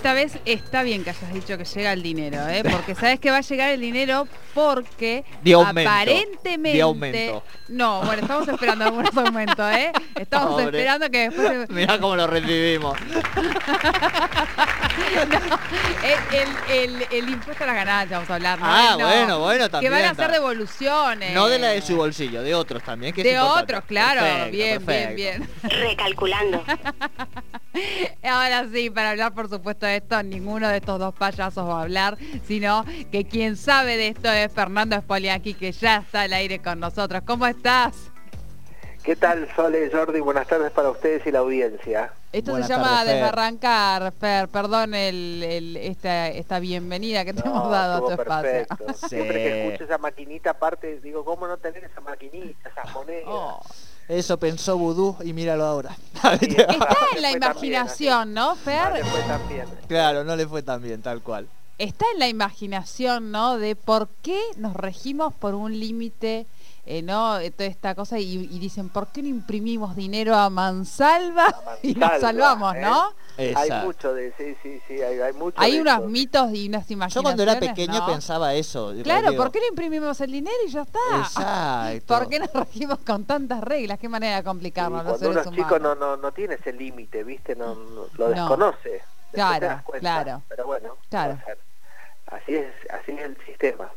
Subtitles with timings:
[0.00, 2.62] Esta vez está bien que hayas dicho que llega el dinero, ¿eh?
[2.64, 6.76] porque sabes que va a llegar el dinero porque De aumento, aparentemente...
[6.78, 7.42] de aumento.
[7.68, 9.92] No, bueno, estamos esperando algunos aumentos, ¿eh?
[10.18, 10.64] Estamos Pobre.
[10.64, 11.68] esperando que después...
[11.68, 12.96] Mirá cómo lo recibimos.
[16.32, 16.38] el,
[16.70, 18.66] el- el- el impuesto a las ganancias, vamos a hablar, ¿no?
[18.66, 19.06] Ah, No.
[19.06, 19.92] bueno, bueno, Que también.
[19.92, 21.32] van a hacer devoluciones.
[21.34, 23.12] No de la de su bolsillo, de otros también.
[23.14, 24.20] Que De otros, claro.
[24.20, 25.14] Perfecto, bien, perfecto.
[25.16, 25.80] bien, bien.
[25.80, 26.64] Recalculando.
[28.22, 31.82] Ahora sí, para hablar por supuesto de esto, ninguno de estos dos payasos va a
[31.82, 36.58] hablar, sino que quien sabe de esto es Fernando Spoliaki, que ya está al aire
[36.60, 37.22] con nosotros.
[37.24, 37.94] ¿Cómo estás?
[39.02, 40.20] ¿Qué tal, Sole, Jordi?
[40.20, 42.12] Buenas tardes para ustedes y la audiencia.
[42.32, 43.16] Esto Buenas se llama tardes, Fer.
[43.22, 48.66] desarrancar, Fer, perdón el, el- esta, esta bienvenida que te hemos dado a tu espacio.
[49.00, 49.08] Sí.
[49.08, 53.24] Siempre que escucho esa maquinita, aparte, digo, ¿cómo no tener esa maquinita, esas monedas?
[53.26, 53.60] Oh.
[54.06, 55.96] Eso pensó Vudú y míralo ahora.
[56.40, 58.60] Sí, Está en la imaginación, ¿no, así.
[58.66, 58.92] No Fer?
[58.92, 59.66] le fue tan bien.
[59.88, 61.48] claro, no le fue tan bien, tal cual.
[61.78, 63.56] está en la imaginación, ¿no?
[63.56, 66.46] De por qué nos regimos por un límite,
[66.86, 67.38] eh, ¿no?
[67.38, 71.76] Eh, Toda esta cosa y, y dicen, ¿por qué no imprimimos dinero a mansalva A
[71.82, 72.80] y nos salvamos, ¿eh?
[72.80, 73.12] no?
[73.38, 73.86] Hay Exacto.
[73.86, 76.08] mucho de, sí, sí, sí, hay, hay mucho Hay de unos eso.
[76.08, 77.14] mitos y unas imaginaciones.
[77.14, 78.06] Yo cuando era pequeño ¿no?
[78.06, 78.92] pensaba eso.
[79.02, 80.98] Claro, digo, ¿por qué no imprimimos el dinero y ya está?
[81.20, 82.18] Exacto.
[82.18, 83.98] ¿Por qué nos regimos con tantas reglas?
[83.98, 85.98] Qué manera de Sí, complicarnos los cuando uno seres es chico humanos.
[85.98, 87.54] no, no, no tiene ese límite, ¿viste?
[87.56, 88.34] No, no- lo No.
[88.34, 89.02] desconoce.
[89.32, 90.22] Claro, cuenta.
[90.24, 90.42] claro.
[90.48, 91.38] Pero bueno, Claro.
[92.26, 93.90] así es, así es el sistema.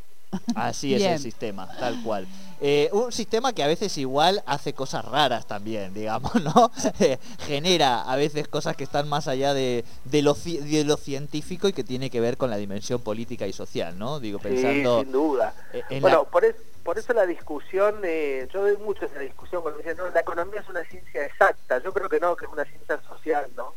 [0.56, 1.14] Así es Bien.
[1.14, 2.28] el sistema, tal cual.
[2.62, 6.72] Eh, un sistema que a veces igual hace cosas raras también, digamos, ¿no?
[7.00, 10.96] Eh, Genera a veces cosas que están más allá de, de, lo, ci- de lo
[10.98, 14.20] científico y que tiene que ver con la dimensión política y social, ¿no?
[14.20, 15.00] Digo, pensando...
[15.00, 15.54] Sí, sin duda.
[15.74, 19.20] eh, en Bueno, la- por, es- por eso la discusión, eh, yo doy mucho esa
[19.20, 21.82] discusión cuando dicen, no, la economía es una ciencia exacta.
[21.84, 23.74] Yo creo que no, que es una ciencia social, ¿no?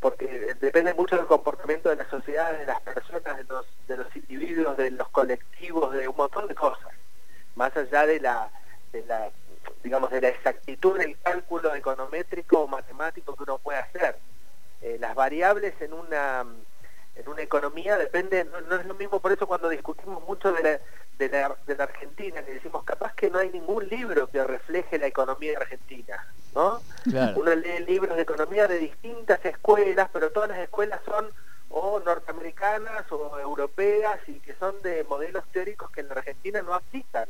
[0.00, 4.16] Porque depende mucho del comportamiento de la sociedad, de las personas, de los, de los
[4.16, 6.92] individuos, de los colectivos, de un montón de cosas.
[7.54, 8.50] Más allá de la,
[9.82, 14.16] digamos, de la exactitud del cálculo econométrico o matemático que uno puede hacer.
[14.80, 16.44] Eh, las variables en una
[17.14, 20.80] en una economía depende, no, es lo mismo por eso cuando discutimos mucho de la,
[21.18, 24.98] de la, de la Argentina, que decimos capaz que no hay ningún libro que refleje
[24.98, 26.26] la economía argentina.
[27.04, 27.40] Claro.
[27.40, 31.26] Uno lee libros de economía de distintas escuelas, pero todas las escuelas son
[31.70, 36.74] o norteamericanas o europeas y que son de modelos teóricos que en la Argentina no
[36.74, 37.26] aplican.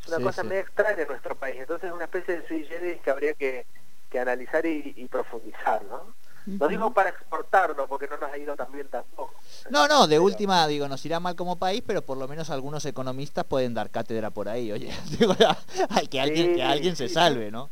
[0.00, 0.48] Es una Sí, cosa sí.
[0.48, 1.56] medio extraña en nuestro país.
[1.60, 3.66] Entonces es una especie de sui generis que habría que,
[4.10, 6.14] que analizar y, y profundizar, ¿no?
[6.46, 9.34] No digo para exportarlo, porque no nos ha ido tan bien tampoco.
[9.68, 12.48] No, no, de Pero- última, digo, nos irá mal como país, pero por lo menos
[12.48, 14.90] algunos economistas pueden dar cátedra por ahí, oye.
[15.18, 15.34] Digo,
[15.90, 17.68] hay que alguien, que alguien se salve, ¿no?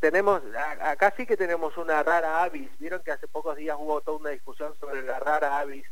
[0.00, 0.42] Tenemos
[0.80, 4.30] acá sí que tenemos una rara avis vieron que hace pocos días hubo toda una
[4.30, 5.84] discusión sobre la rara avis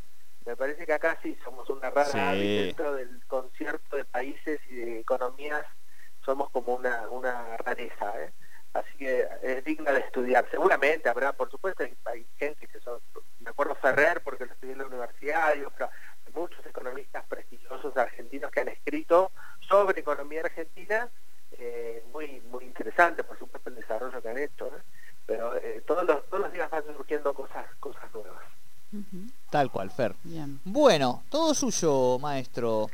[0.46, 2.18] me parece que acá sí somos una rara Sí.
[2.18, 5.64] avis dentro del concierto de países y de economías
[6.24, 8.32] somos como una una rareza ¿eh?
[8.72, 13.00] así que es digna de estudiar seguramente habrá por supuesto hay, hay gente que son
[13.40, 15.90] me acuerdo Ferrer porque lo estudié en la universidad pero
[16.26, 19.30] hay muchos economistas prestigiosos argentinos que han escrito
[19.68, 21.08] sobre economía argentina
[21.58, 24.82] eh, muy muy interesante por supuesto el desarrollo que han hecho ¿eh?
[25.26, 28.42] pero eh, todos los todos los días van surgiendo cosas cosas nuevas
[29.50, 30.14] Tal cual, Fer.
[30.22, 30.60] Bien.
[30.64, 32.86] Bueno, todo suyo, maestro.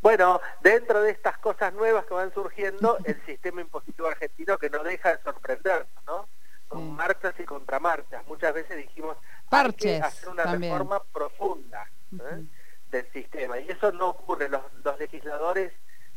[0.00, 4.84] bueno dentro de estas cosas nuevas que van surgiendo el sistema impositivo argentino que no
[4.84, 6.28] deja de sorprendernos no
[6.68, 9.16] con marchas y contramarchas muchas veces dijimos
[9.50, 10.72] Parches hay que hacer una también.
[10.74, 12.44] reforma profunda ¿eh?
[12.92, 15.72] Del sistema y eso no ocurre los, los legisladores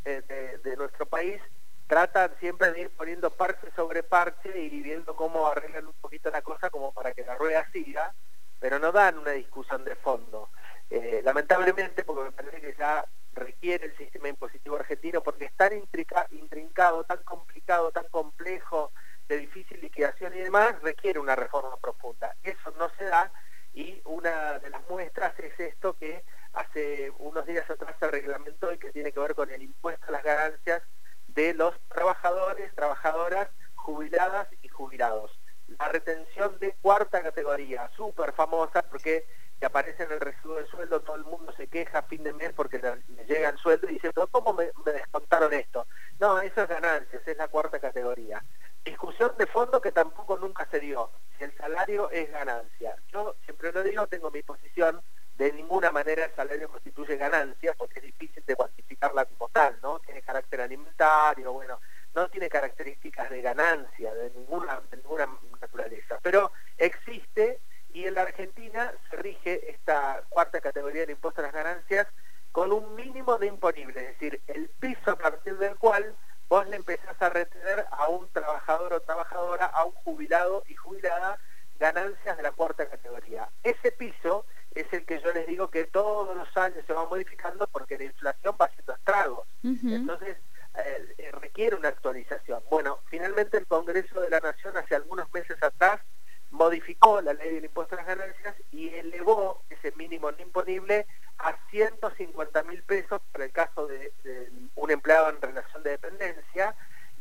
[0.06, 1.42] eh, de, de nuestro país
[1.92, 6.42] tratan siempre de ir poniendo parche sobre parche y viendo cómo arreglan un poquito la
[6.42, 8.16] cosa como para que la rueda siga
[8.62, 10.52] pero no dan una discusión de fondo.
[10.90, 13.04] Eh, lamentablemente porque me parece que ya
[13.34, 18.94] requiere el sistema impositivo argentino porque es tan intrica- intrincado tan complicado tan complejo
[19.28, 22.34] de difícil liquidación y demás requiere una reforma profunda.
[22.42, 23.34] Eso no se da
[23.74, 26.24] y una de las muestras es esto que
[26.54, 30.12] hace unos días atrás se reglamentó y que tiene que ver con el impuesto a
[30.12, 30.82] las ganancias
[31.34, 35.32] de los trabajadores, trabajadoras, jubiladas y jubilados.
[35.80, 39.26] La retención de cuarta categoría, súper famosa porque
[39.62, 42.34] que aparece en el recibo de sueldo, todo el mundo se queja a fin de
[42.34, 45.86] mes porque le, le llega el sueldo y dice, "¿Pero ¿cómo me, me descontaron esto?
[46.20, 48.44] No, eso es ganancias, es la cuarta categoría.
[48.84, 52.96] Discusión de fondo que tampoco nunca se dio, si el salario es ganancia.
[53.14, 55.00] Yo siempre lo digo, tengo mi posición,
[55.38, 60.00] de ninguna manera el salario constituye ganancia porque es difícil de cuantificarla como tal, ¿no?
[60.00, 61.80] Tiene carácter alimentario, bueno,
[62.14, 65.28] no tiene características de ganancia de ninguna, ninguna
[65.60, 67.60] naturaleza, pero existe
[67.94, 72.08] y en la Argentina se rige esta cuarta categoría del impuesto a las ganancias
[72.52, 76.16] con un mínimo de imponible, es decir, el piso a partir del cual
[76.50, 81.40] vos le empezás a retener a un trabajador o trabajadora, a un jubilado y jubilada,
[81.80, 83.50] ganancias de la cuarta categoría.
[83.64, 84.46] Ese piso
[84.76, 88.06] es el que yo les digo que todos los años se va modificando porque la
[88.06, 89.48] inflación va haciendo estragos.
[89.64, 90.38] Entonces,
[90.78, 92.64] eh, eh, requiere una actualización.
[92.70, 96.00] Bueno, finalmente el Congreso de la Nación hace algunos meses atrás
[96.52, 101.08] modificó la ley del impuesto a las ganancias y elevó ese mínimo no imponible
[101.38, 104.12] a 150 mil pesos para el caso de,
[104.76, 106.76] un empleado en relación de dependencia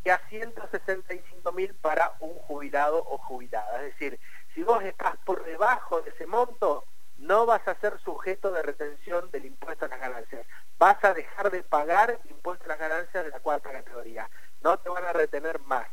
[0.05, 3.85] y a 165 mil para un jubilado o jubilada.
[3.85, 4.19] Es decir,
[4.55, 6.85] si vos estás por debajo de ese monto,
[7.31, 10.45] no vas a ser sujeto de retención del impuesto a las ganancias.
[10.79, 14.29] Vas a dejar de pagar impuesto a las ganancias de la cuarta categoría.
[14.63, 15.87] No te van a retener más.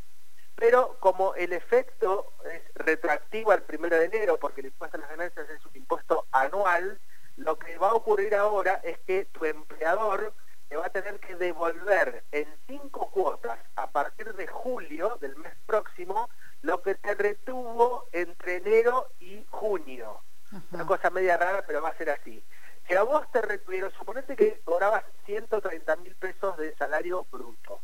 [0.55, 5.11] Pero como el efecto es retroactivo al primero de enero, porque el impuesto a las
[5.11, 6.99] ganancias es un impuesto anual,
[7.35, 10.33] lo que va a ocurrir ahora es que tu empleador
[10.69, 15.53] te va a tener que devolver en cinco cuotas a partir de julio del mes
[15.67, 16.31] próximo
[16.63, 20.23] lo que te retuvo entre enero y junio.
[20.71, 22.43] Una cosa media rara, pero va a ser así.
[22.87, 27.81] Si a vos te retuvieron, suponete que cobrabas 130 mil pesos de salario bruto.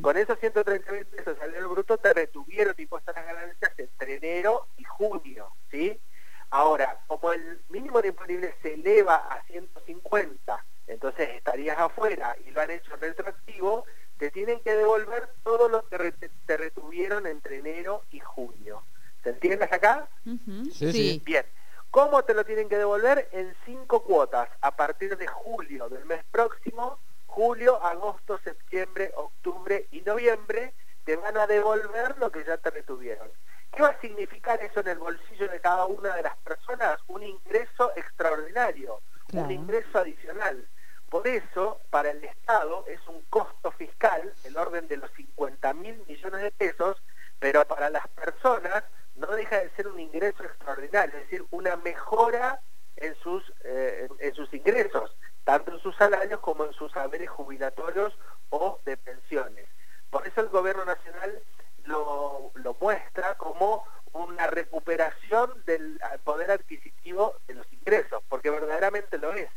[0.00, 4.16] Con esos 130 mil pesos de salario bruto te retuvieron impuestos a las ganancias entre
[4.16, 6.00] enero y junio, ¿sí?
[6.50, 12.60] Ahora, como el mínimo de imponible se eleva a 150, entonces estarías afuera y lo
[12.60, 13.84] han hecho retroactivo,
[14.18, 16.12] te tienen que devolver todo lo que
[16.46, 18.82] te retuvieron entre enero y junio.
[19.22, 20.08] ¿Se entiendes acá?
[20.72, 21.22] sí, sí.
[21.24, 21.44] Bien.
[22.02, 23.28] ¿Cómo te lo tienen que devolver?
[23.30, 30.00] En cinco cuotas, a partir de julio del mes próximo, julio, agosto, septiembre, octubre y
[30.00, 30.72] noviembre,
[31.04, 33.28] te van a devolver lo que ya te retuvieron.
[33.70, 36.98] ¿Qué va a significar eso en el bolsillo de cada una de las personas?
[37.08, 39.02] Un ingreso extraordinario,
[39.34, 40.66] un ingreso adicional.
[41.10, 46.02] Por eso, para el Estado es un costo fiscal, el orden de los 50 mil
[46.08, 46.96] millones de pesos,
[47.38, 48.84] pero para las personas
[49.20, 52.60] no deja de ser un ingreso extraordinario, es decir, una mejora
[52.96, 55.14] en sus, eh, en sus ingresos,
[55.44, 58.16] tanto en sus salarios como en sus saberes jubilatorios
[58.50, 59.66] o de pensiones.
[60.10, 61.42] Por eso el gobierno nacional
[61.84, 69.32] lo, lo muestra como una recuperación del poder adquisitivo de los ingresos, porque verdaderamente lo
[69.32, 69.48] es.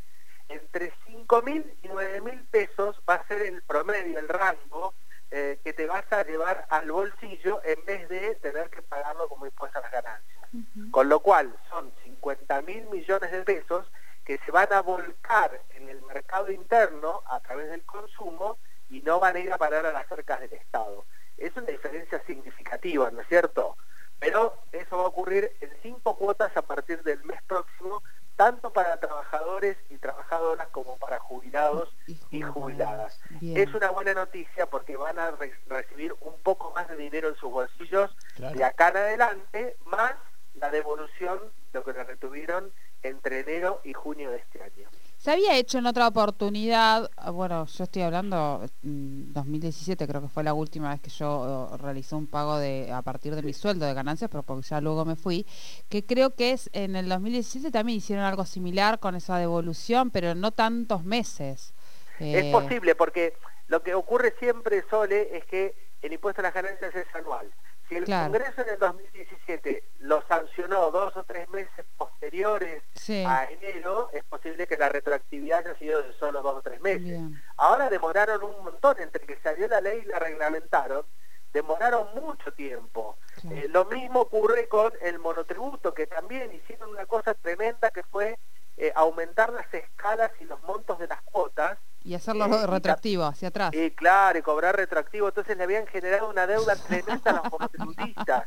[0.50, 4.94] Entre 5.000 y 9.000 pesos va a ser el promedio, el rango
[5.35, 9.47] eh, que te vas a llevar al bolsillo en vez de tener que pagarlo como
[9.47, 10.47] impuesto a las ganancias.
[10.91, 13.91] Con lo cual son 50 mil millones de pesos
[14.25, 18.59] que se van a volcar en el mercado interno a través del consumo
[18.91, 21.03] y no van a ir a parar a las cercas del Estado.
[21.39, 23.75] Es una diferencia significativa, ¿no es cierto?
[24.19, 28.03] Pero eso va a ocurrir en cinco cuotas a partir del mes próximo,
[28.35, 31.89] tanto para trabajadores y trabajadoras como para jubilados
[32.31, 33.19] y jubiladas.
[33.41, 35.31] Es una buena noticia porque van a
[35.68, 40.13] recibir un poco más de dinero en sus bolsillos de acá en adelante, más
[40.55, 41.39] la devolución
[41.72, 44.89] de lo que le retuvieron entre enero y junio de este año.
[45.24, 50.27] Se había hecho en otra oportunidad, ah, bueno, yo estoy hablando, 2017 mm, creo que
[50.27, 53.53] fue la última vez que yo uh, realicé un pago de a partir de mi
[53.53, 55.48] sueldo de ganancias, pero porque ya luego me fui,
[55.88, 60.36] que creo que es en el 2017 también hicieron algo similar con esa devolución, pero
[60.36, 61.74] no tantos meses.
[62.20, 63.34] Es eh, posible, porque
[63.70, 67.50] lo que ocurre siempre, Sole, es que el impuesto a las ganancias es anual.
[67.90, 72.82] Si el Congreso en el 2017 lo sancionó dos o tres meses posteriores
[73.25, 77.20] a enero, es posible que la retroactividad haya sido de solo dos o tres meses.
[77.58, 81.06] Ahora demoraron un montón, entre que salió la ley y la reglamentaron,
[81.54, 83.18] demoraron mucho tiempo.
[83.50, 88.40] Eh, lo mismo ocurre con el monotributo, que también hicieron una cosa tremenda que fue
[88.78, 93.48] eh, aumentar las escalas y los montos de las cuotas, y hacerlo eh, retroactivo, hacia
[93.48, 93.74] atrás.
[93.74, 95.29] Y claro, y cobrar retroactivo.
[95.29, 98.45] Entonces le habían generado una deuda tremenda a los monotributistas.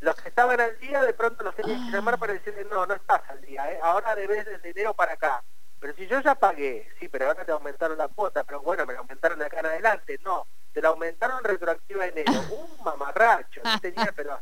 [0.00, 2.94] Los que estaban al día de pronto los tenían que llamar para decirle, no, no
[2.94, 3.78] estás al día, ¿eh?
[3.82, 5.42] ahora debes desde enero para acá.
[5.80, 8.94] Pero si yo ya pagué, sí, pero ahora te aumentaron la cuota, pero bueno, me
[8.94, 10.18] la aumentaron de acá en adelante.
[10.24, 12.40] No, te la aumentaron retroactiva en enero.
[12.50, 14.40] Un mamarracho, no tenía, pero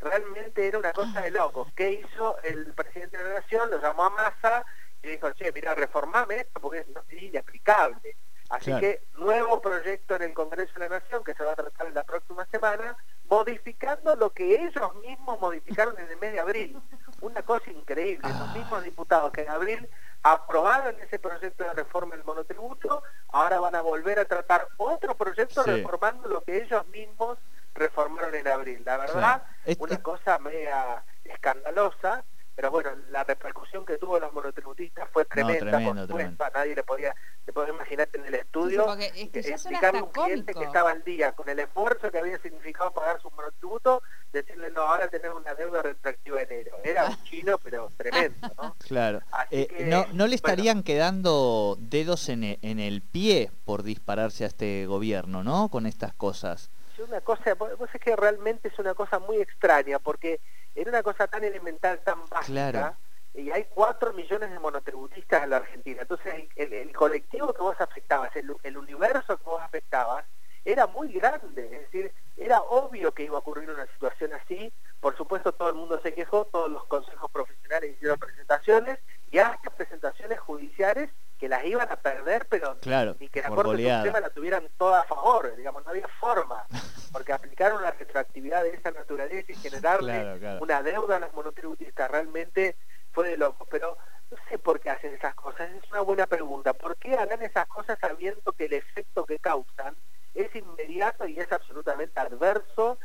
[0.00, 1.68] realmente era una cosa de locos.
[1.74, 3.70] ¿Qué hizo el presidente de la Nación?
[3.70, 4.64] Lo llamó a Massa
[5.06, 8.16] y dijo, che, mira, reformame esto porque es, inexplicable.
[8.48, 11.88] Así que nuevo proyecto en el Congreso de la Nación que se va a tratar
[11.88, 12.96] en la próxima semana,
[13.28, 16.80] modificando lo que ellos mismos modificaron en el mes de abril.
[17.20, 19.88] Una cosa increíble, los mismos diputados que en abril
[20.22, 25.62] aprobaron ese proyecto de reforma del monotributo, ahora van a volver a tratar otro proyecto
[25.64, 27.38] reformando lo que ellos mismos
[27.74, 28.82] reformaron en abril.
[28.84, 29.42] La verdad,
[29.78, 32.24] una cosa media escandalosa,
[32.56, 36.82] pero bueno, la repercusión que tuvo los monotributistas fue tremenda, por supuesto, a nadie le
[36.82, 40.90] podía, se puede imaginar en el estudio, es que explicarle a un cliente que estaba
[40.90, 45.38] al día con el esfuerzo que había significado pagar su monotributo, decirle, no, ahora tenemos
[45.38, 46.78] una deuda retroactiva en enero.
[46.82, 48.74] Era un chino, pero tremendo, ¿no?
[48.86, 49.20] Claro.
[49.50, 54.46] Eh, no, ¿No le estarían quedando dedos en el, en el pie por dispararse a
[54.46, 55.68] este gobierno, ¿no?
[55.68, 56.70] Con estas cosas.
[56.96, 60.40] Es una cosa, vos es que realmente es una cosa muy extraña, porque
[60.74, 62.96] era una cosa tan elemental, tan básica,
[63.34, 66.00] y hay cuatro millones de monotributistas en la Argentina.
[66.00, 70.24] Entonces, el, colectivo que vos afectabas, el, universo que vos afectabas,
[70.64, 71.66] era muy grande.
[71.66, 74.72] Es decir, era obvio que iba a ocurrir una situación así.
[74.98, 78.98] Por supuesto, todo el mundo se quejó, todos los consejos profesionales hicieron presentaciones,
[79.30, 82.76] y hasta presentaciones judiciales que las iban a perder, pero
[83.20, 86.66] ni que la Corte Suprema la tuvieran toda a favor, digamos, no había forma,
[87.12, 92.76] porque aplicaron la retroactividad de esa naturaleza y generarle una deuda a los monotributistas realmente
[93.12, 93.96] fue de locos, pero
[94.30, 97.66] no sé por qué hacen esas cosas, es una buena pregunta, ¿por qué harán esas
[97.66, 99.96] cosas sabiendo que el efecto que causan
[100.34, 102.98] es inmediato y es absolutamente adverso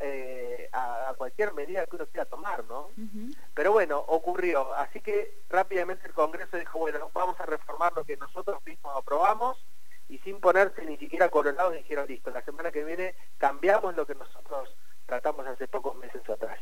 [0.00, 2.90] eh, a, cualquier medida que uno quiera tomar, ¿no?
[3.54, 4.74] Pero bueno, ocurrió.
[4.74, 9.58] Así que rápidamente el Congreso dijo, bueno, vamos a reformar lo que nosotros mismos aprobamos
[10.08, 14.14] y sin ponerse ni siquiera colorados dijeron, listo, la semana que viene cambiamos lo que
[14.14, 14.74] nosotros
[15.06, 16.58] tratamos hace pocos meses atrás.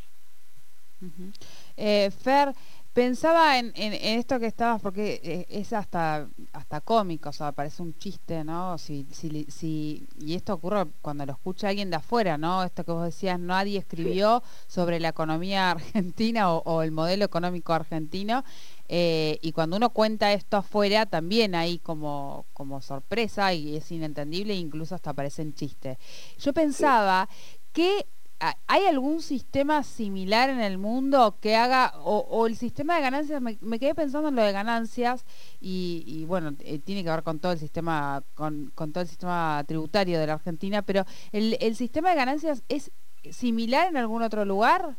[1.76, 2.52] eh, Fer,
[2.98, 7.96] Pensaba en, esto que estabas, porque eh, es hasta hasta cómico, o sea, parece un
[7.96, 8.76] chiste, ¿no?
[8.76, 12.64] Si, si, y esto ocurre cuando lo escucha alguien de afuera, ¿no?
[12.64, 18.42] Esto que vos decías, nadie escribió sobre la economía argentina o, el modelo económico argentino,
[18.88, 24.56] eh, y cuando uno cuenta esto afuera, también hay como, como sorpresa y es inentendible,
[24.56, 26.00] incluso hasta parece un chiste.
[26.40, 27.28] Yo pensaba
[27.72, 28.06] que
[28.40, 33.78] ¿Hay algún sistema similar en el mundo que haga, o, el sistema de ganancias, me,
[33.80, 35.24] quedé pensando en lo de ganancias
[35.60, 40.20] y, bueno, eh, tiene que ver con todo el sistema, con, todo el sistema tributario
[40.20, 42.92] de la Argentina, pero ¿el, ¿el sistema de ganancias es
[43.30, 44.96] similar en algún otro lugar?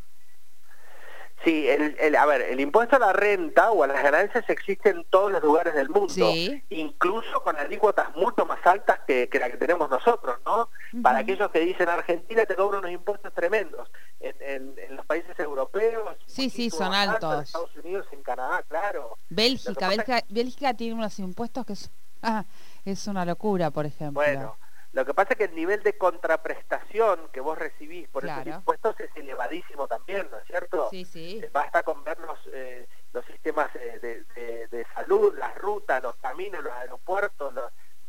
[1.44, 5.06] Sí, el, a ver, el impuesto a la renta o a las ganancias existe en
[5.06, 6.34] todos los lugares del mundo,
[6.70, 10.70] incluso con alícuotas mucho más altas que, que la que tenemos nosotros, ¿no?
[11.02, 16.50] Para aquellos que dicen Argentina te cobra unos impuestos tremendos, en, los países europeos, sí,
[16.50, 17.34] sí, son altos.
[17.34, 19.18] En Estados Unidos, en Canadá, claro.
[19.30, 21.90] Bélgica, Bélgica, Bélgica, tiene unos impuestos que es,
[22.22, 22.44] ah,
[22.84, 24.22] es una locura, por ejemplo.
[24.22, 24.58] Bueno.
[24.92, 29.00] Lo que pasa es que el nivel de contraprestación que vos recibís por esos impuestos
[29.00, 30.90] es elevadísimo también, ¿no es cierto?
[30.90, 31.40] Sí, sí.
[31.44, 34.26] Eh, basta con ver los, eh, los sistemas eh,
[34.72, 37.54] de, salud, las rutas, los caminos, los aeropuertos,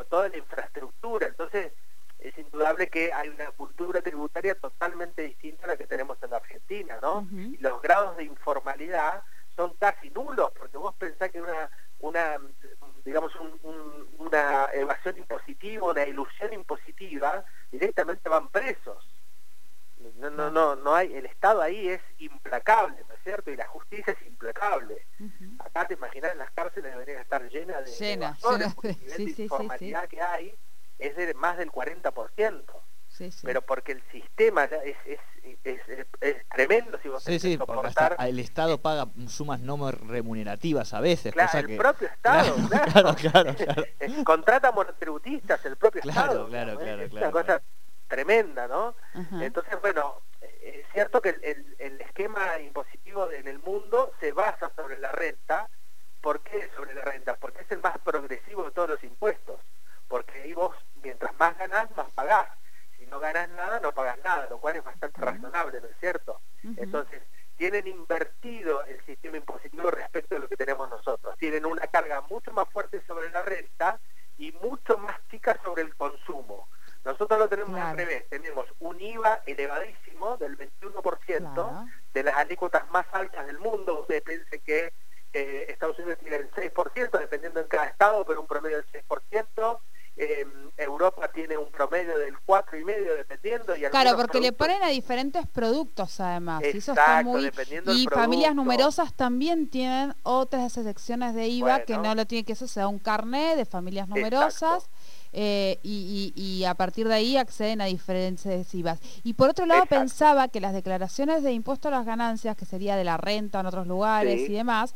[0.08, 1.26] toda la infraestructura.
[1.26, 1.72] Entonces,
[2.18, 6.36] es indudable que hay una cultura tributaria totalmente distinta a la que tenemos en la
[6.38, 7.26] Argentina, ¿no?
[7.30, 9.22] Y los grados de informalidad
[9.54, 11.70] son casi nulos, porque vos pensás que una,
[12.00, 12.38] una
[13.04, 13.32] digamos,
[14.18, 19.06] una evasión impositiva, una ilusión impositiva, directamente van presos.
[20.16, 23.50] No, no, no, no hay, el Estado ahí es implacable, ¿no es cierto?
[23.50, 25.06] Y la justicia es implacable.
[25.58, 30.22] Acá te imaginas las cárceles deberían estar llenas de, llena, el nivel de informalidad que
[30.22, 30.54] hay
[30.98, 32.64] es de más del 40%.
[33.42, 35.20] Pero porque el sistema es, es,
[35.64, 35.80] es,
[36.20, 37.58] es tremendo si vos sí, sí,
[38.18, 41.32] el Estado paga sumas no remunerativas a veces.
[41.32, 43.16] Claro, el propio Estado, claro.
[43.16, 43.84] claro, claro,
[44.24, 46.46] Contrata monotributistas el propio Estado.
[46.48, 47.62] Claro, claro, Es una cosa
[48.08, 48.94] tremenda, ¿no?
[49.40, 50.16] Entonces, bueno,
[50.62, 55.68] es cierto que el, el, esquema impositivo en el mundo se basa sobre la renta.
[56.20, 57.36] ¿Por qué sobre la renta?
[57.36, 59.60] Porque es el más progresivo de todos los impuestos.
[60.08, 62.48] Porque ahí vos, mientras más ganás, más pagás
[63.06, 66.40] no ganas nada, no pagas nada, lo cual es bastante razonable, ¿no es cierto?
[66.76, 67.22] Entonces,
[67.56, 71.36] tienen invertido el sistema impositivo respecto a lo que tenemos nosotros.
[71.38, 74.00] Tienen una carga mucho más fuerte sobre la renta
[74.38, 76.68] y mucho más chica sobre el consumo.
[77.04, 83.06] Nosotros lo tenemos al revés, tenemos un IVA elevadísimo del 21% de las alícuotas más
[83.12, 84.00] altas del mundo.
[84.00, 84.92] Ustedes piensen que
[85.32, 89.80] eh, Estados Unidos tiene el 6%, dependiendo en cada estado, pero un promedio del 6%.
[90.22, 90.46] Eh,
[90.76, 93.74] Europa tiene un promedio del 4,5 dependiendo.
[93.74, 96.62] Y claro, porque le ponen a diferentes productos además.
[96.62, 97.50] y eso está muy...
[97.94, 102.66] Y familias numerosas también tienen otras secciones de IVA que no lo tienen que eso,
[102.66, 104.90] sea un carnet de familias numerosas.
[105.32, 108.98] Eh, y, a partir de ahí acceden a diferentes IVAs.
[109.22, 112.96] Y por otro lado pensaba que las declaraciones de impuesto a las ganancias, que sería
[112.96, 114.94] de la renta en otros lugares y demás,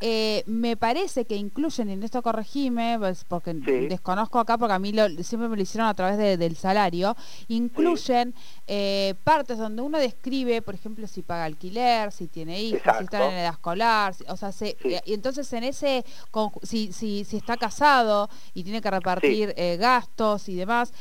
[0.00, 4.94] eh, me parece que incluyen, en esto corregime, pues, porque desconozco acá, porque a mí
[5.22, 7.14] siempre me lo hicieron a través del salario,
[7.48, 8.34] incluyen
[8.66, 13.28] eh, partes donde uno describe, por ejemplo, si paga alquiler, si tiene hijos, si está
[13.28, 16.04] en edad escolar, o sea, eh, y entonces en ese,
[16.62, 20.94] si, si, si está casado y tiene que repartir gastos y demás,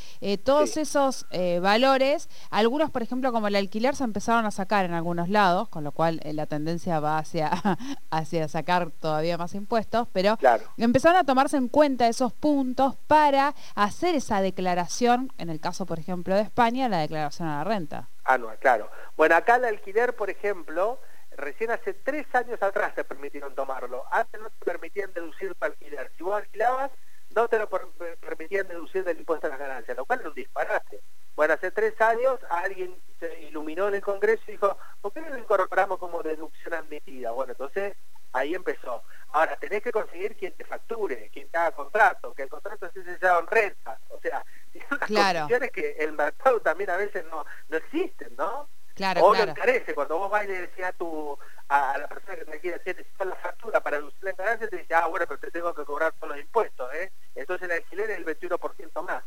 [0.43, 1.25] todos esos
[1.61, 5.85] valores, algunos, por ejemplo, como el alquiler, se empezaron a sacar en algunos lados, con
[5.85, 7.49] lo cual la tendencia va hacia,
[8.09, 10.37] hacia sacar todavía más impuestos, pero
[10.77, 15.99] empezaron a tomarse en cuenta esos puntos para hacer esa declaración, en el caso, por
[15.99, 18.09] ejemplo, de España, la declaración a la renta.
[18.25, 18.89] Anual, claro.
[19.17, 20.99] Bueno, acá el alquiler, por ejemplo,
[21.35, 24.03] recién hace tres años atrás te permitieron tomarlo.
[24.11, 26.11] Antes no te permitían deducir tu alquiler.
[26.17, 26.91] Si vos alquilabas,
[27.35, 31.01] no te lo permitían deducir del impuesto a las ganancias, lo cual es un disparate.
[31.35, 35.29] Bueno, hace tres años alguien se iluminó en el Congreso y dijo, ¿por qué no
[35.29, 37.31] lo incorporamos como deducción admitida?
[37.31, 37.95] Bueno, entonces
[38.33, 39.03] ahí empezó.
[39.31, 43.17] Ahora, tenés que conseguir quien te facture, quien te haga contrato, que el contrato se
[43.19, 43.99] sea en renta.
[44.09, 45.39] O sea, tiene unas claro.
[45.39, 48.67] condiciones que el mercado también a veces no, no existen, ¿no?
[48.95, 49.93] Claro, o lo encarece.
[49.93, 51.37] Cuando vos vas y le decís a, tu,
[51.69, 54.77] a, la persona que te quiere decir, necesitas la factura para reducir la ganancia, te
[54.77, 57.11] dice, ah, bueno, pero te tengo que cobrar todos los impuestos, ¿eh?
[57.35, 59.23] Entonces el alquiler es el 21% más.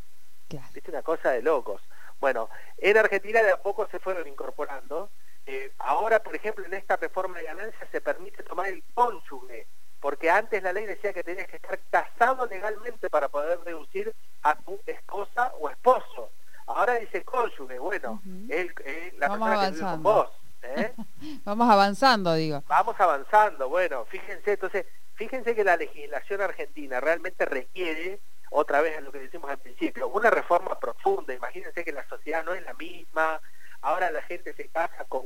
[0.48, 0.66] Claro.
[0.74, 1.80] Es una cosa de locos.
[2.20, 5.10] Bueno, en Argentina de a poco se fueron incorporando
[6.12, 9.66] ahora, por ejemplo, en esta reforma de ganancias se permite tomar el cónyuge,
[10.00, 14.54] porque antes la ley decía que tenías que estar casado legalmente para poder reducir a
[14.56, 16.30] tu esposa o esposo.
[16.66, 18.72] Ahora dice cónyuge, bueno, él,
[19.18, 19.70] la Vamos persona avanzando.
[19.72, 20.30] que vive con vos.
[20.62, 20.94] ¿eh?
[21.44, 22.62] Vamos avanzando, digo.
[22.68, 29.10] Vamos avanzando, bueno, fíjense, entonces, fíjense que la legislación argentina realmente requiere otra vez lo
[29.10, 31.32] que decimos al principio, una reforma profunda.
[31.32, 33.40] Imagínense que la sociedad no es la misma,
[33.92, 35.22] ahora la gente se casa con,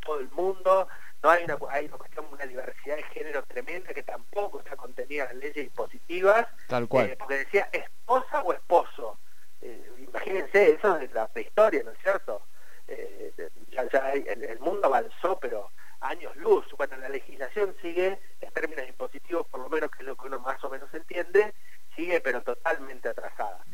[0.00, 0.88] todo el mundo,
[1.22, 5.24] no hay una, hay una cuestión, una diversidad de género tremenda que tampoco está contenida
[5.24, 6.46] en las leyes dispositivas.
[6.68, 7.06] Tal cual.
[7.06, 9.18] Eh, porque decía esposa o esposo.
[9.60, 12.42] Eh, imagínense, eso es la prehistoria, ¿no es cierto?
[12.86, 13.32] Eh,
[13.70, 16.64] ya, el, mundo avanzó, pero años luz.
[16.76, 20.38] Bueno, la legislación sigue, en términos impositivos, por lo menos que es lo que uno
[20.38, 21.52] más o menos entiende,
[21.94, 23.64] sigue pero totalmente atrasada.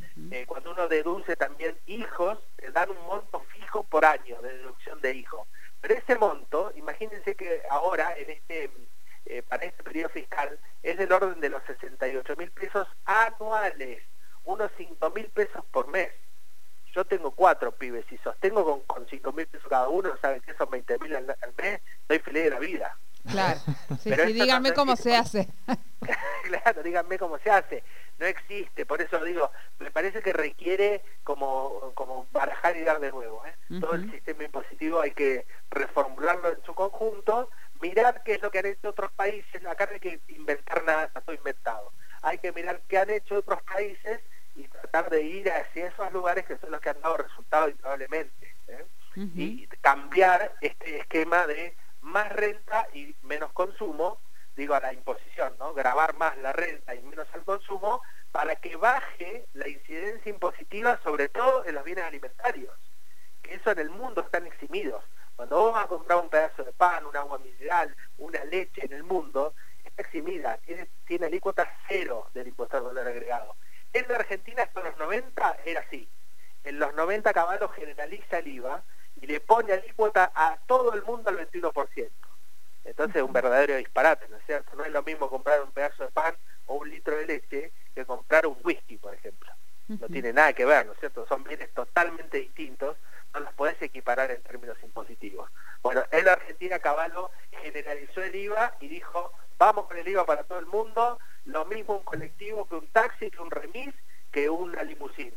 [0.46, 3.44] cuando uno deduce también hijos, te dan un monto
[3.82, 5.48] por año de deducción de hijos.
[5.80, 8.70] Pero ese monto, imagínense que ahora, en este
[9.26, 14.02] eh, para este periodo fiscal, es del orden de los 68 mil pesos anuales,
[14.44, 16.12] unos 5 mil pesos por mes.
[16.94, 17.30] Yo tengo
[18.10, 21.26] y sostengo con, con 5 mil pesos cada uno, saben que son 20 mil al,
[21.58, 22.96] mes, estoy feliz de la vida.
[23.30, 23.60] Claro,
[24.02, 25.48] sí, díganme cómo se hace.
[26.44, 27.82] claro, díganme cómo se hace
[28.18, 33.10] no existe, por eso digo, me parece que requiere como, como barajar y dar de
[33.10, 33.44] nuevo.
[33.46, 33.54] ¿eh?
[33.80, 38.60] Todo el sistema impositivo hay que reformularlo en su conjunto, mirar qué es lo que
[38.60, 41.92] han hecho otros países, acá no hay que inventar nada, está todo inventado.
[42.22, 44.20] Hay que mirar qué han hecho otros países
[44.54, 47.33] y tratar de ir hacia esos lugares que son los que han dado resultados
[47.68, 48.54] indudablemente.
[48.68, 48.84] ¿eh?
[49.16, 54.18] Y cambiar este esquema de más renta y menos consumo
[54.56, 55.74] digo, a la imposición, ¿no?
[55.74, 61.28] Grabar más la renta y menos al consumo para que baje la incidencia impositiva, sobre
[61.28, 62.74] todo en los bienes alimentarios,
[63.42, 65.02] que eso en el mundo están eximidos.
[65.36, 68.92] Cuando vos vas a comprar un pedazo de pan, un agua mineral, una leche en
[68.92, 73.56] el mundo, está eximida, tiene, tiene alícuota cero del impuesto al valor agregado.
[73.92, 76.08] En la Argentina hasta los 90 era así.
[76.64, 78.82] En los 90 Caballo generaliza el IVA
[79.20, 82.10] y le pone alícuota a todo el mundo al 21%.
[82.84, 84.76] Entonces es un verdadero disparate, ¿no es cierto?
[84.76, 86.34] No es lo mismo comprar un pedazo de pan
[86.66, 89.50] o un litro de leche que comprar un whisky, por ejemplo.
[89.88, 91.26] No tiene nada que ver, ¿no es cierto?
[91.26, 92.96] Son bienes totalmente distintos,
[93.34, 95.50] no los podés equiparar en términos impositivos.
[95.82, 97.30] Bueno, en la Argentina Caballo
[97.62, 101.96] generalizó el IVA y dijo, vamos con el IVA para todo el mundo, lo mismo
[101.96, 103.94] un colectivo que un taxi, que un remis,
[104.32, 105.36] que una limusina.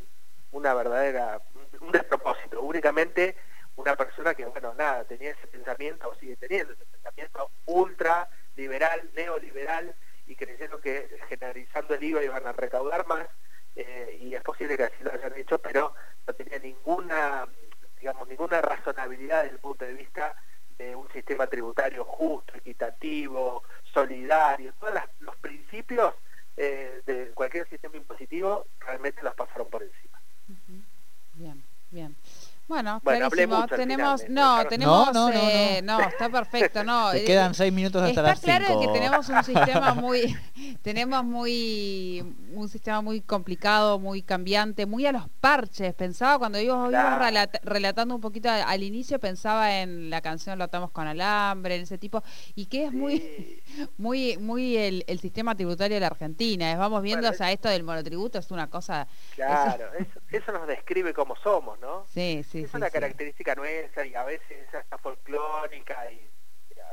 [0.51, 1.41] Una verdadera,
[1.81, 2.61] un despropósito.
[2.61, 3.35] Únicamente
[3.77, 9.09] una persona que, bueno, nada, tenía ese pensamiento, o sigue teniendo ese pensamiento ultra liberal,
[9.15, 13.27] neoliberal, y creyendo que generalizando el IVA iban a recaudar más,
[13.75, 15.93] eh, y es posible que así lo hayan hecho, pero
[16.25, 17.47] no tenía ninguna,
[17.99, 20.35] digamos, ninguna razonabilidad desde el punto de vista
[20.77, 26.15] de un sistema tributario justo, equitativo, solidario, todos los principios
[26.55, 30.16] eh, de cualquier sistema impositivo realmente los pasaron por encima.
[31.33, 32.15] Bien, bien.
[32.67, 33.65] Bueno, clarísimo.
[33.67, 37.11] Tenemos, no, tenemos, no, no, no, está perfecto, no.
[37.13, 40.35] Te quedan seis minutos hasta está las claro que tenemos un sistema muy,
[40.87, 42.23] tenemos muy
[42.53, 45.93] un sistema muy complicado, muy cambiante, muy a los parches.
[45.93, 46.89] Pensaba cuando ibas,
[47.61, 51.97] relatando un poquito al, inicio, pensaba en la canción Lo atamos con alambre, en ese
[51.97, 52.23] tipo,
[52.55, 53.61] y que es muy,
[53.97, 56.77] muy, muy el, sistema tributario de la Argentina.
[56.77, 59.09] Vamos viendo, o sea, esto del monotributo es una cosa.
[59.35, 59.89] Claro,
[60.31, 62.05] eso, nos describe cómo somos, ¿no?
[62.13, 62.63] Sí, sí.
[62.63, 66.21] Es una característica nuestra y a veces es hasta folclórica y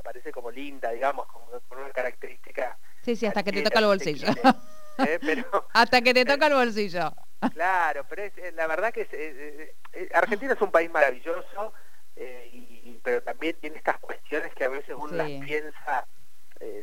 [0.02, 2.76] parece como linda, digamos, como con una característica.
[3.04, 4.28] Sí, sí, hasta que te toca el bolsillo.
[4.28, 5.18] ¿eh?
[5.74, 7.12] hasta que te toca el bolsillo.
[7.52, 11.74] Claro, pero es, eh, la verdad que eh, Argentina es un país maravilloso,
[12.16, 16.06] y, pero también tiene estas cuestiones que a veces uno las piensa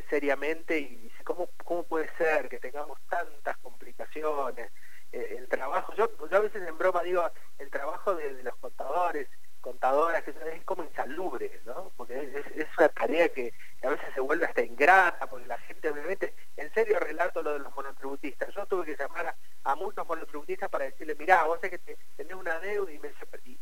[0.08, 4.70] seriamente y dice, ¿cómo, ¿cómo puede ser que tengamos tantas complicaciones?
[5.10, 9.28] el trabajo, yo, yo a veces en broma digo, el trabajo de los contadores,
[9.62, 11.90] contadoras, que es como insalubre, ¿no?
[11.96, 12.18] Porque
[12.54, 16.72] es, una tarea que a veces se vuelve hasta ingrata, porque la gente obviamente, en
[16.74, 18.52] serio relato lo de los monotributistas.
[18.54, 22.58] Yo tuve que llamar a, muchos monotributistas para decirle, mirá, vos sé que tenés una
[22.58, 22.92] deuda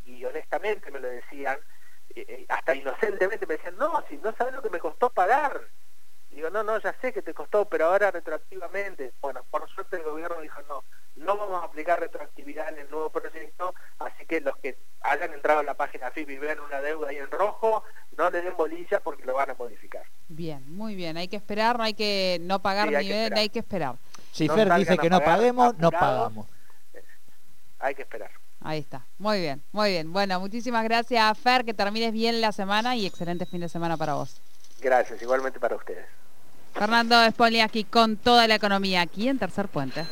[0.05, 1.59] y, honestamente me lo decían,
[2.49, 5.61] hasta inocentemente me decían, no, si no sabes lo que me costó pagar.
[6.31, 9.13] digo, no, no, ya sé que te costó, pero ahora retroactivamente.
[9.21, 10.83] Bueno, por suerte el gobierno dijo, no,
[11.17, 14.79] no vamos a aplicar retroactividad en el nuevo proyecto, así que los que
[15.21, 17.85] hayan entrado a la página FIP y vean una deuda ahí en rojo,
[18.17, 20.05] no le den bolilla porque lo van a modificar.
[20.29, 23.59] Bien, muy bien, hay que esperar, no hay que no pagar ni ver, hay que
[23.59, 23.97] esperar.
[24.33, 26.47] Si Fer dice que no paguemos, no pagamos.
[27.79, 28.31] Hay que esperar.
[28.63, 30.13] Ahí está, muy bien, muy bien.
[30.13, 34.15] Bueno, muchísimas gracias Fer, que termines bien la semana y excelente fin de semana para
[34.15, 34.41] vos.
[34.81, 36.07] Gracias, igualmente para ustedes.
[36.75, 37.17] Fernando
[37.63, 40.07] aquí con toda la economía aquí en Tercer Puente.